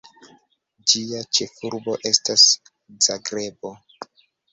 [0.93, 2.45] Ĝia ĉefurbo estas
[3.09, 3.73] Zagrebo.